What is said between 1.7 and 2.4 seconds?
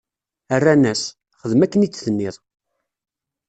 i d-tenniḍ!